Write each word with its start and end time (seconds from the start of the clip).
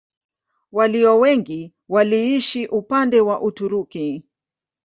Walio 0.71 1.19
wengi 1.19 1.73
waliishi 1.89 2.67
upande 2.67 3.21
wa 3.21 3.41
Uturuki. 3.41 4.23